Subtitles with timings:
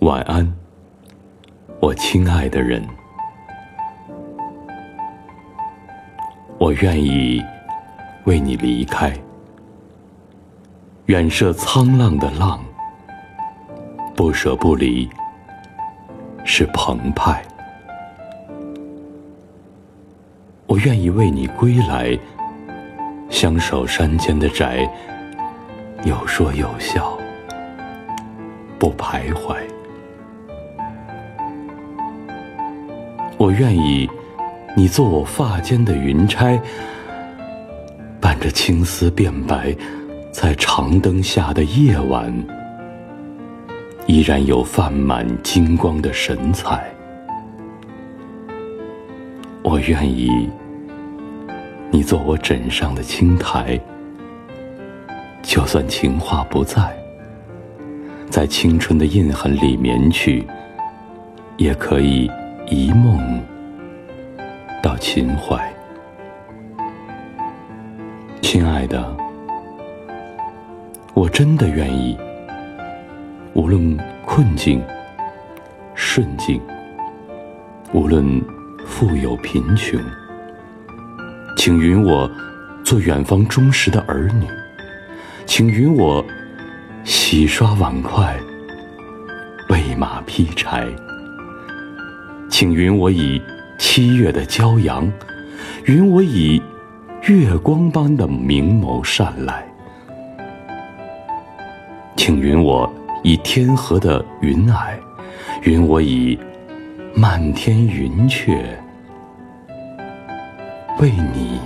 [0.00, 0.50] 晚安，
[1.78, 2.82] 我亲爱的人。
[6.56, 7.44] 我愿意
[8.24, 9.12] 为你离开，
[11.04, 12.64] 远涉沧浪的浪，
[14.16, 15.06] 不舍不离
[16.44, 17.42] 是澎湃。
[20.66, 22.18] 我愿意为你归来，
[23.28, 24.88] 相守山间的宅，
[26.04, 27.18] 有说有笑，
[28.78, 29.58] 不徘徊。
[33.40, 34.06] 我愿意。
[34.76, 36.60] 你做我发间的云钗，
[38.20, 39.74] 伴着青丝变白，
[40.30, 42.32] 在长灯下的夜晚，
[44.06, 46.84] 依然有泛满金光的神采。
[49.62, 50.48] 我愿意
[51.90, 53.80] 你做我枕上的青苔，
[55.42, 56.94] 就算情话不在，
[58.28, 60.46] 在青春的印痕里眠去，
[61.56, 62.30] 也可以
[62.70, 63.42] 一梦。
[64.80, 65.74] 到秦淮，
[68.40, 69.14] 亲爱的，
[71.12, 72.16] 我真的愿意。
[73.54, 74.80] 无论困境、
[75.96, 76.62] 顺境，
[77.92, 78.40] 无论
[78.86, 80.00] 富有贫穷，
[81.56, 82.30] 请允我
[82.84, 84.46] 做远方忠实的儿女，
[85.44, 86.24] 请允我
[87.02, 88.38] 洗刷碗筷、
[89.68, 90.86] 喂马劈柴，
[92.60, 93.40] 请允我以。
[93.78, 95.10] 七月的骄阳，
[95.86, 96.60] 允我以
[97.22, 99.64] 月光般的明眸善睐；
[102.14, 104.92] 请允我以天河的云霭，
[105.62, 106.38] 允我以
[107.14, 108.78] 漫天云雀，
[110.98, 111.58] 为你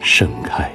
[0.00, 0.73] 盛开。